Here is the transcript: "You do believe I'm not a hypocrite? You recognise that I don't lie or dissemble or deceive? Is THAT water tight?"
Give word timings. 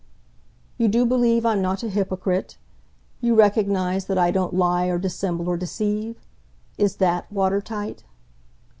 "You 0.79 0.87
do 0.87 1.05
believe 1.05 1.45
I'm 1.45 1.61
not 1.61 1.83
a 1.83 1.87
hypocrite? 1.89 2.57
You 3.19 3.35
recognise 3.35 4.05
that 4.05 4.17
I 4.17 4.31
don't 4.31 4.55
lie 4.55 4.87
or 4.87 4.97
dissemble 4.97 5.47
or 5.47 5.57
deceive? 5.57 6.25
Is 6.75 6.95
THAT 6.95 7.31
water 7.31 7.61
tight?" 7.61 8.03